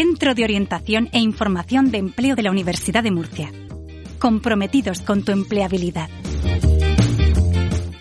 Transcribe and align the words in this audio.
Centro 0.00 0.34
de 0.34 0.44
Orientación 0.44 1.10
e 1.12 1.18
Información 1.18 1.90
de 1.90 1.98
Empleo 1.98 2.34
de 2.34 2.42
la 2.42 2.50
Universidad 2.50 3.02
de 3.02 3.10
Murcia. 3.10 3.52
Comprometidos 4.18 5.02
con 5.02 5.26
tu 5.26 5.30
empleabilidad. 5.30 6.08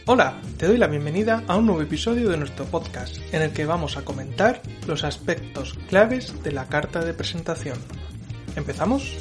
Hola, 0.05 0.39
te 0.55 0.67
doy 0.67 0.77
la 0.77 0.87
bienvenida 0.87 1.43
a 1.45 1.57
un 1.57 1.65
nuevo 1.65 1.81
episodio 1.81 2.29
de 2.29 2.37
nuestro 2.37 2.63
podcast 2.63 3.17
en 3.33 3.41
el 3.41 3.51
que 3.51 3.65
vamos 3.65 3.97
a 3.97 4.05
comentar 4.05 4.61
los 4.87 5.03
aspectos 5.03 5.73
claves 5.89 6.41
de 6.41 6.53
la 6.53 6.69
carta 6.69 7.03
de 7.03 7.13
presentación. 7.13 7.77
¿Empezamos? 8.55 9.17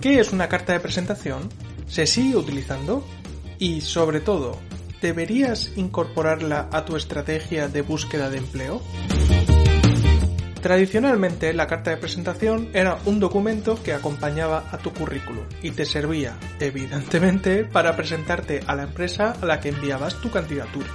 ¿Qué 0.00 0.20
es 0.20 0.32
una 0.32 0.48
carta 0.48 0.72
de 0.72 0.80
presentación? 0.80 1.50
¿Se 1.86 2.06
sigue 2.06 2.38
utilizando? 2.38 3.06
Y 3.58 3.82
sobre 3.82 4.20
todo, 4.20 4.58
¿deberías 5.02 5.76
incorporarla 5.76 6.70
a 6.72 6.86
tu 6.86 6.96
estrategia 6.96 7.68
de 7.68 7.82
búsqueda 7.82 8.30
de 8.30 8.38
empleo? 8.38 8.80
Tradicionalmente, 10.64 11.52
la 11.52 11.66
carta 11.66 11.90
de 11.90 11.98
presentación 11.98 12.70
era 12.72 12.96
un 13.04 13.20
documento 13.20 13.78
que 13.82 13.92
acompañaba 13.92 14.64
a 14.72 14.78
tu 14.78 14.94
currículum 14.94 15.44
y 15.60 15.72
te 15.72 15.84
servía, 15.84 16.38
evidentemente, 16.58 17.66
para 17.66 17.94
presentarte 17.94 18.60
a 18.66 18.74
la 18.74 18.84
empresa 18.84 19.36
a 19.42 19.44
la 19.44 19.60
que 19.60 19.68
enviabas 19.68 20.22
tu 20.22 20.30
candidatura. 20.30 20.88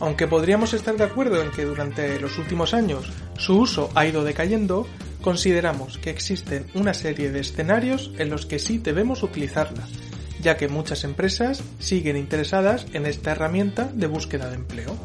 Aunque 0.00 0.26
podríamos 0.26 0.74
estar 0.74 0.96
de 0.96 1.04
acuerdo 1.04 1.40
en 1.40 1.52
que 1.52 1.64
durante 1.64 2.18
los 2.18 2.38
últimos 2.38 2.74
años 2.74 3.08
su 3.36 3.60
uso 3.60 3.88
ha 3.94 4.04
ido 4.04 4.24
decayendo, 4.24 4.88
consideramos 5.22 5.98
que 5.98 6.10
existen 6.10 6.66
una 6.74 6.92
serie 6.92 7.30
de 7.30 7.38
escenarios 7.38 8.10
en 8.18 8.30
los 8.30 8.46
que 8.46 8.58
sí 8.58 8.78
debemos 8.78 9.22
utilizarla, 9.22 9.86
ya 10.40 10.56
que 10.56 10.66
muchas 10.66 11.04
empresas 11.04 11.62
siguen 11.78 12.16
interesadas 12.16 12.84
en 12.92 13.06
esta 13.06 13.30
herramienta 13.30 13.88
de 13.94 14.08
búsqueda 14.08 14.50
de 14.50 14.56
empleo. 14.56 14.98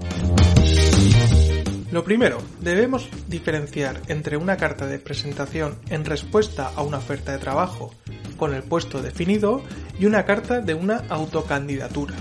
Lo 1.94 2.04
primero, 2.04 2.40
debemos 2.60 3.08
diferenciar 3.28 4.02
entre 4.08 4.36
una 4.36 4.58
carta 4.58 4.88
de 4.88 4.98
presentación 4.98 5.78
en 5.92 6.06
respuesta 6.06 6.72
a 6.76 6.82
una 6.82 6.98
oferta 6.98 7.34
de 7.34 7.38
trabajo 7.38 7.94
con 8.36 8.56
el 8.56 8.64
puesto 8.64 9.04
definido 9.04 9.62
y 10.00 10.08
una 10.08 10.26
carta 10.26 10.60
de 10.60 10.74
una 10.74 11.04
autocandidatura. 11.10 12.16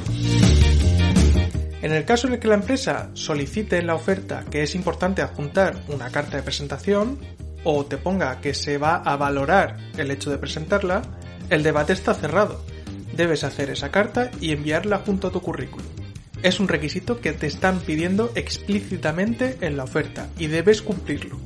En 1.80 1.90
el 1.90 2.04
caso 2.04 2.26
en 2.26 2.34
el 2.34 2.38
que 2.38 2.48
la 2.48 2.56
empresa 2.56 3.08
solicite 3.14 3.80
la 3.80 3.94
oferta 3.94 4.44
que 4.50 4.62
es 4.62 4.74
importante 4.74 5.22
adjuntar 5.22 5.82
una 5.88 6.10
carta 6.10 6.36
de 6.36 6.42
presentación 6.42 7.18
o 7.64 7.86
te 7.86 7.96
ponga 7.96 8.42
que 8.42 8.52
se 8.52 8.76
va 8.76 8.96
a 8.96 9.16
valorar 9.16 9.78
el 9.96 10.10
hecho 10.10 10.30
de 10.30 10.36
presentarla, 10.36 11.00
el 11.48 11.62
debate 11.62 11.94
está 11.94 12.12
cerrado. 12.12 12.62
Debes 13.16 13.42
hacer 13.42 13.70
esa 13.70 13.90
carta 13.90 14.30
y 14.38 14.52
enviarla 14.52 14.98
junto 14.98 15.28
a 15.28 15.32
tu 15.32 15.40
currículum 15.40 15.91
es 16.42 16.60
un 16.60 16.68
requisito 16.68 17.20
que 17.20 17.32
te 17.32 17.46
están 17.46 17.80
pidiendo 17.80 18.32
explícitamente 18.34 19.58
en 19.60 19.76
la 19.76 19.84
oferta 19.84 20.28
y 20.38 20.48
debes 20.48 20.82
cumplirlo. 20.82 21.38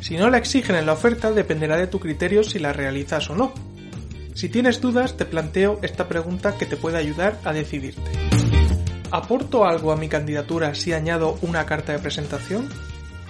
Si 0.00 0.16
no 0.16 0.30
la 0.30 0.38
exigen 0.38 0.76
en 0.76 0.86
la 0.86 0.92
oferta, 0.92 1.32
dependerá 1.32 1.76
de 1.76 1.88
tu 1.88 1.98
criterio 1.98 2.42
si 2.44 2.58
la 2.58 2.72
realizas 2.72 3.28
o 3.30 3.36
no. 3.36 3.52
Si 4.34 4.48
tienes 4.48 4.80
dudas, 4.80 5.16
te 5.16 5.24
planteo 5.24 5.80
esta 5.82 6.08
pregunta 6.08 6.56
que 6.56 6.66
te 6.66 6.76
puede 6.76 6.98
ayudar 6.98 7.40
a 7.44 7.52
decidirte. 7.52 8.10
¿Aporto 9.10 9.64
algo 9.64 9.90
a 9.90 9.96
mi 9.96 10.08
candidatura 10.08 10.74
si 10.74 10.92
añado 10.92 11.38
una 11.42 11.66
carta 11.66 11.92
de 11.92 11.98
presentación? 11.98 12.68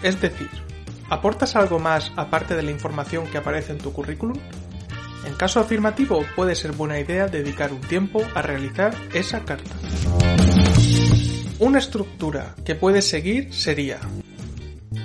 Es 0.02 0.20
decir, 0.20 0.50
¿aportas 1.08 1.56
algo 1.56 1.78
más 1.78 2.12
aparte 2.16 2.54
de 2.54 2.62
la 2.62 2.70
información 2.70 3.26
que 3.28 3.38
aparece 3.38 3.72
en 3.72 3.78
tu 3.78 3.92
currículum? 3.92 4.38
En 5.24 5.34
caso 5.34 5.60
afirmativo, 5.60 6.24
puede 6.36 6.54
ser 6.54 6.72
buena 6.72 6.98
idea 6.98 7.26
dedicar 7.26 7.72
un 7.72 7.80
tiempo 7.80 8.22
a 8.34 8.42
realizar 8.42 8.94
esa 9.12 9.44
carta. 9.44 9.74
Una 11.58 11.78
estructura 11.78 12.54
que 12.64 12.74
puedes 12.74 13.08
seguir 13.08 13.52
sería 13.52 13.98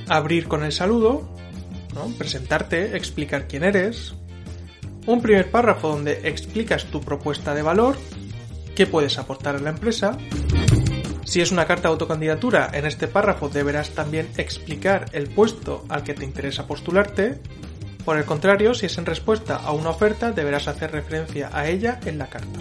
abrir 0.07 0.47
con 0.47 0.63
el 0.63 0.71
saludo, 0.71 1.29
presentarte, 2.17 2.95
explicar 2.95 3.47
quién 3.47 3.63
eres, 3.63 4.15
un 5.05 5.21
primer 5.21 5.51
párrafo 5.51 5.89
donde 5.89 6.21
explicas 6.27 6.85
tu 6.85 7.01
propuesta 7.01 7.53
de 7.53 7.61
valor, 7.61 7.97
qué 8.75 8.87
puedes 8.87 9.17
aportar 9.17 9.55
a 9.55 9.59
la 9.59 9.71
empresa. 9.71 10.17
Si 11.25 11.41
es 11.41 11.51
una 11.51 11.65
carta 11.65 11.87
de 11.87 11.93
autocandidatura, 11.93 12.69
en 12.73 12.85
este 12.85 13.07
párrafo 13.07 13.49
deberás 13.49 13.91
también 13.91 14.29
explicar 14.37 15.05
el 15.13 15.29
puesto 15.29 15.85
al 15.89 16.03
que 16.03 16.13
te 16.13 16.25
interesa 16.25 16.67
postularte, 16.67 17.39
por 18.05 18.17
el 18.17 18.25
contrario, 18.25 18.73
si 18.73 18.87
es 18.87 18.97
en 18.97 19.05
respuesta 19.05 19.55
a 19.55 19.71
una 19.71 19.89
oferta, 19.89 20.31
deberás 20.31 20.67
hacer 20.67 20.91
referencia 20.91 21.49
a 21.51 21.67
ella 21.67 21.99
en 22.05 22.17
la 22.17 22.27
carta. 22.27 22.59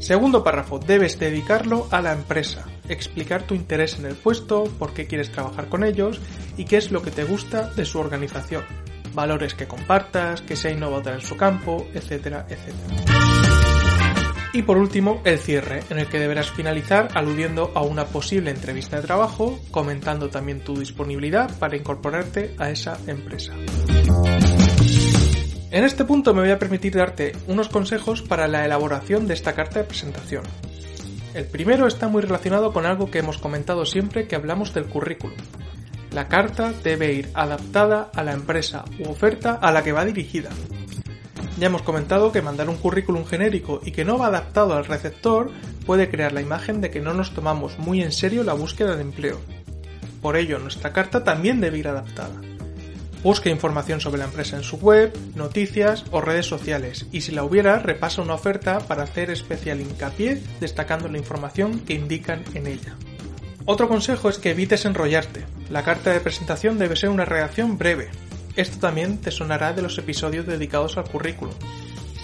Segundo 0.00 0.44
párrafo, 0.44 0.78
debes 0.78 1.18
dedicarlo 1.18 1.88
a 1.90 2.00
la 2.00 2.12
empresa, 2.12 2.64
explicar 2.88 3.42
tu 3.42 3.54
interés 3.54 3.98
en 3.98 4.06
el 4.06 4.14
puesto, 4.14 4.64
por 4.78 4.94
qué 4.94 5.06
quieres 5.06 5.32
trabajar 5.32 5.68
con 5.68 5.84
ellos 5.84 6.20
y 6.56 6.64
qué 6.64 6.76
es 6.76 6.92
lo 6.92 7.02
que 7.02 7.10
te 7.10 7.24
gusta 7.24 7.70
de 7.74 7.84
su 7.84 7.98
organización, 7.98 8.64
valores 9.12 9.54
que 9.54 9.66
compartas, 9.66 10.40
que 10.42 10.56
sea 10.56 10.70
innovador 10.70 11.14
en 11.14 11.20
su 11.20 11.36
campo, 11.36 11.86
etcétera, 11.92 12.46
etcétera. 12.48 13.18
Y 14.52 14.62
por 14.62 14.78
último, 14.78 15.20
el 15.24 15.38
cierre, 15.38 15.82
en 15.90 15.98
el 15.98 16.08
que 16.08 16.18
deberás 16.18 16.50
finalizar 16.50 17.08
aludiendo 17.14 17.70
a 17.74 17.82
una 17.82 18.06
posible 18.06 18.50
entrevista 18.50 18.96
de 18.96 19.06
trabajo, 19.06 19.58
comentando 19.70 20.30
también 20.30 20.60
tu 20.60 20.78
disponibilidad 20.78 21.50
para 21.58 21.76
incorporarte 21.76 22.54
a 22.58 22.70
esa 22.70 22.98
empresa. 23.06 23.52
En 25.70 25.84
este 25.84 26.04
punto 26.04 26.34
me 26.34 26.40
voy 26.40 26.50
a 26.50 26.58
permitir 26.58 26.94
darte 26.94 27.36
unos 27.46 27.68
consejos 27.68 28.22
para 28.22 28.48
la 28.48 28.64
elaboración 28.64 29.26
de 29.26 29.34
esta 29.34 29.52
carta 29.52 29.78
de 29.78 29.84
presentación. 29.84 30.42
El 31.34 31.44
primero 31.44 31.86
está 31.86 32.08
muy 32.08 32.22
relacionado 32.22 32.72
con 32.72 32.86
algo 32.86 33.10
que 33.10 33.18
hemos 33.18 33.38
comentado 33.38 33.84
siempre 33.84 34.26
que 34.26 34.34
hablamos 34.34 34.74
del 34.74 34.86
currículum. 34.86 35.36
La 36.10 36.26
carta 36.26 36.72
debe 36.82 37.12
ir 37.12 37.30
adaptada 37.34 38.10
a 38.14 38.24
la 38.24 38.32
empresa 38.32 38.84
u 38.98 39.10
oferta 39.10 39.52
a 39.52 39.70
la 39.70 39.84
que 39.84 39.92
va 39.92 40.04
dirigida. 40.04 40.50
Ya 41.58 41.66
hemos 41.66 41.82
comentado 41.82 42.32
que 42.32 42.40
mandar 42.40 42.68
un 42.68 42.76
currículum 42.76 43.24
genérico 43.24 43.80
y 43.84 43.92
que 43.92 44.04
no 44.04 44.16
va 44.16 44.28
adaptado 44.28 44.74
al 44.74 44.86
receptor 44.86 45.50
puede 45.86 46.08
crear 46.08 46.32
la 46.32 46.40
imagen 46.40 46.80
de 46.80 46.90
que 46.90 47.00
no 47.00 47.14
nos 47.14 47.34
tomamos 47.34 47.78
muy 47.78 48.02
en 48.02 48.12
serio 48.12 48.42
la 48.42 48.54
búsqueda 48.54 48.96
de 48.96 49.02
empleo. 49.02 49.38
Por 50.22 50.36
ello, 50.36 50.58
nuestra 50.58 50.92
carta 50.92 51.24
también 51.24 51.60
debe 51.60 51.78
ir 51.78 51.88
adaptada. 51.88 52.40
Busque 53.22 53.50
información 53.50 54.00
sobre 54.00 54.18
la 54.18 54.26
empresa 54.26 54.56
en 54.56 54.62
su 54.62 54.76
web, 54.76 55.16
noticias 55.34 56.04
o 56.10 56.20
redes 56.20 56.46
sociales 56.46 57.06
y 57.10 57.22
si 57.22 57.32
la 57.32 57.44
hubiera 57.44 57.78
repasa 57.78 58.22
una 58.22 58.34
oferta 58.34 58.78
para 58.78 59.02
hacer 59.02 59.30
especial 59.30 59.80
hincapié 59.80 60.42
destacando 60.60 61.08
la 61.08 61.18
información 61.18 61.80
que 61.80 61.94
indican 61.94 62.44
en 62.54 62.66
ella. 62.66 62.96
Otro 63.64 63.88
consejo 63.88 64.28
es 64.28 64.38
que 64.38 64.50
evites 64.50 64.84
enrollarte. 64.84 65.44
La 65.68 65.82
carta 65.82 66.12
de 66.12 66.20
presentación 66.20 66.78
debe 66.78 66.96
ser 66.96 67.10
una 67.10 67.24
redacción 67.24 67.76
breve, 67.76 68.08
esto 68.58 68.78
también 68.80 69.18
te 69.18 69.30
sonará 69.30 69.72
de 69.72 69.82
los 69.82 69.96
episodios 69.98 70.44
dedicados 70.44 70.98
al 70.98 71.08
currículum. 71.08 71.54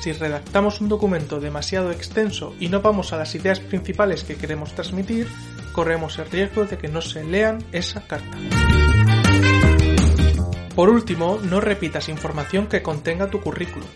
Si 0.00 0.10
redactamos 0.10 0.80
un 0.80 0.88
documento 0.88 1.38
demasiado 1.38 1.92
extenso 1.92 2.56
y 2.58 2.68
no 2.68 2.82
vamos 2.82 3.12
a 3.12 3.16
las 3.16 3.36
ideas 3.36 3.60
principales 3.60 4.24
que 4.24 4.34
queremos 4.34 4.74
transmitir, 4.74 5.28
corremos 5.72 6.18
el 6.18 6.28
riesgo 6.28 6.64
de 6.64 6.76
que 6.76 6.88
no 6.88 7.02
se 7.02 7.22
lean 7.22 7.62
esa 7.70 8.00
carta. 8.00 8.36
Por 10.74 10.88
último, 10.88 11.38
no 11.42 11.60
repitas 11.60 12.08
información 12.08 12.66
que 12.66 12.82
contenga 12.82 13.30
tu 13.30 13.40
currículum. 13.40 13.88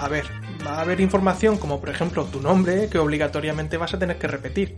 A 0.00 0.08
ver, 0.08 0.24
va 0.66 0.78
a 0.78 0.80
haber 0.80 1.00
información 1.00 1.58
como 1.58 1.80
por 1.80 1.90
ejemplo 1.90 2.24
tu 2.24 2.40
nombre 2.40 2.88
que 2.88 2.98
obligatoriamente 2.98 3.76
vas 3.76 3.92
a 3.92 3.98
tener 3.98 4.18
que 4.18 4.26
repetir, 4.26 4.76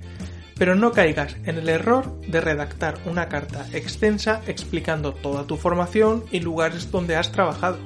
pero 0.58 0.74
no 0.74 0.90
caigas 0.90 1.36
en 1.44 1.58
el 1.58 1.68
error 1.68 2.20
de 2.22 2.40
redactar 2.40 2.96
una 3.04 3.28
carta 3.28 3.64
extensa 3.72 4.42
explicando 4.48 5.14
toda 5.14 5.46
tu 5.46 5.56
formación 5.56 6.24
y 6.32 6.40
lugares 6.40 6.90
donde 6.90 7.14
has 7.14 7.30
trabajado. 7.30 7.78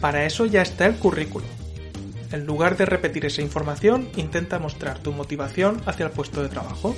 Para 0.00 0.24
eso 0.24 0.46
ya 0.46 0.62
está 0.62 0.86
el 0.86 0.96
currículum. 0.96 1.48
En 2.32 2.46
lugar 2.46 2.76
de 2.76 2.86
repetir 2.86 3.26
esa 3.26 3.42
información, 3.42 4.08
intenta 4.16 4.58
mostrar 4.58 4.98
tu 4.98 5.12
motivación 5.12 5.80
hacia 5.86 6.06
el 6.06 6.12
puesto 6.12 6.42
de 6.42 6.48
trabajo. 6.48 6.94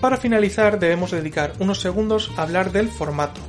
Para 0.00 0.16
finalizar, 0.16 0.78
debemos 0.78 1.10
dedicar 1.10 1.54
unos 1.58 1.80
segundos 1.80 2.30
a 2.36 2.42
hablar 2.42 2.70
del 2.70 2.88
formato. 2.88 3.40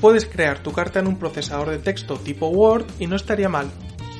Puedes 0.00 0.24
crear 0.24 0.58
tu 0.60 0.72
carta 0.72 1.00
en 1.00 1.06
un 1.06 1.18
procesador 1.18 1.68
de 1.68 1.78
texto 1.78 2.16
tipo 2.16 2.48
Word 2.48 2.86
y 2.98 3.06
no 3.06 3.16
estaría 3.16 3.50
mal, 3.50 3.70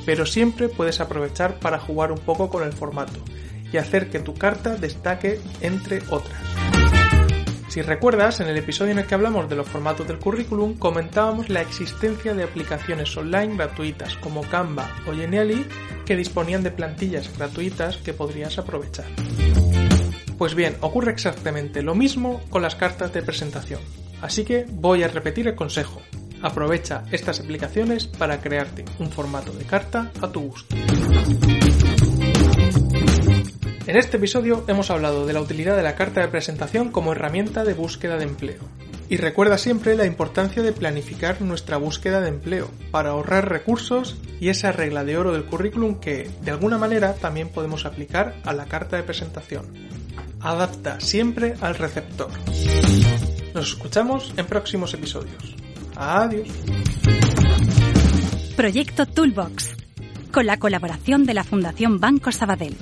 pero 0.04 0.26
siempre 0.26 0.68
puedes 0.68 1.00
aprovechar 1.00 1.58
para 1.60 1.78
jugar 1.78 2.12
un 2.12 2.18
poco 2.18 2.50
con 2.50 2.64
el 2.64 2.72
formato 2.74 3.18
y 3.72 3.78
hacer 3.78 4.10
que 4.10 4.20
tu 4.20 4.34
carta 4.34 4.76
destaque 4.76 5.40
entre 5.62 6.02
otras. 6.10 6.38
Si 7.68 7.82
recuerdas, 7.82 8.38
en 8.40 8.46
el 8.46 8.58
episodio 8.58 8.92
en 8.92 8.98
el 8.98 9.06
que 9.06 9.14
hablamos 9.14 9.48
de 9.48 9.56
los 9.56 9.66
formatos 9.66 10.06
del 10.06 10.18
currículum, 10.18 10.74
comentábamos 10.74 11.48
la 11.48 11.62
existencia 11.62 12.34
de 12.34 12.44
aplicaciones 12.44 13.16
online 13.16 13.56
gratuitas 13.56 14.16
como 14.18 14.42
Canva 14.42 14.88
o 15.08 15.12
Genially 15.12 15.66
que 16.04 16.14
disponían 16.14 16.62
de 16.62 16.70
plantillas 16.70 17.36
gratuitas 17.36 17.96
que 17.96 18.12
podrías 18.12 18.58
aprovechar. 18.58 19.06
Pues 20.38 20.54
bien, 20.54 20.76
ocurre 20.80 21.12
exactamente 21.12 21.82
lo 21.82 21.94
mismo 21.94 22.40
con 22.50 22.62
las 22.62 22.74
cartas 22.74 23.12
de 23.12 23.22
presentación. 23.22 23.80
Así 24.20 24.44
que 24.44 24.66
voy 24.68 25.02
a 25.02 25.08
repetir 25.08 25.46
el 25.48 25.54
consejo. 25.54 26.00
Aprovecha 26.42 27.04
estas 27.10 27.40
aplicaciones 27.40 28.06
para 28.06 28.40
crearte 28.40 28.84
un 28.98 29.10
formato 29.10 29.52
de 29.52 29.64
carta 29.64 30.10
a 30.20 30.30
tu 30.30 30.40
gusto. 30.40 30.76
En 33.86 33.96
este 33.96 34.16
episodio 34.16 34.64
hemos 34.66 34.90
hablado 34.90 35.26
de 35.26 35.34
la 35.34 35.40
utilidad 35.40 35.76
de 35.76 35.82
la 35.82 35.94
carta 35.94 36.20
de 36.20 36.28
presentación 36.28 36.90
como 36.90 37.12
herramienta 37.12 37.64
de 37.64 37.74
búsqueda 37.74 38.16
de 38.16 38.24
empleo. 38.24 38.60
Y 39.10 39.18
recuerda 39.18 39.58
siempre 39.58 39.94
la 39.94 40.06
importancia 40.06 40.62
de 40.62 40.72
planificar 40.72 41.42
nuestra 41.42 41.76
búsqueda 41.76 42.20
de 42.22 42.28
empleo 42.28 42.70
para 42.90 43.10
ahorrar 43.10 43.50
recursos 43.50 44.16
y 44.40 44.48
esa 44.48 44.72
regla 44.72 45.04
de 45.04 45.18
oro 45.18 45.32
del 45.32 45.44
currículum 45.44 46.00
que, 46.00 46.30
de 46.42 46.50
alguna 46.50 46.78
manera, 46.78 47.14
también 47.14 47.50
podemos 47.50 47.84
aplicar 47.84 48.36
a 48.44 48.54
la 48.54 48.64
carta 48.64 48.96
de 48.96 49.02
presentación. 49.02 49.93
Adapta 50.44 51.00
siempre 51.00 51.54
al 51.62 51.74
receptor. 51.74 52.28
Nos 53.54 53.68
escuchamos 53.68 54.34
en 54.36 54.44
próximos 54.44 54.92
episodios. 54.92 55.56
Adiós. 55.96 56.46
Proyecto 58.54 59.06
Toolbox, 59.06 59.74
con 60.30 60.44
la 60.44 60.58
colaboración 60.58 61.24
de 61.24 61.32
la 61.32 61.44
Fundación 61.44 61.98
Banco 61.98 62.30
Sabadell. 62.30 62.76